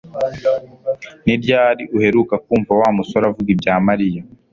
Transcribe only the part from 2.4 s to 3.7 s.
kumva Wa musore avuga